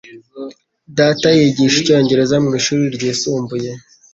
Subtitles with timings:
[0.97, 3.71] Data yigisha icyongereza mwishuri ryisumbuye.